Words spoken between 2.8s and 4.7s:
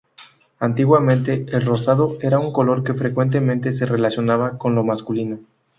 que frecuentemente se relacionaba